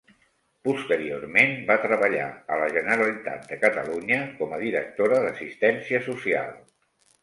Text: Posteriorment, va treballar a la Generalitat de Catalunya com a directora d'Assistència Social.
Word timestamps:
Posteriorment, 0.69 1.53
va 1.67 1.75
treballar 1.83 2.25
a 2.55 2.59
la 2.63 2.71
Generalitat 2.79 3.47
de 3.53 3.61
Catalunya 3.67 4.21
com 4.43 4.59
a 4.59 4.63
directora 4.67 5.25
d'Assistència 5.29 6.07
Social. 6.13 6.55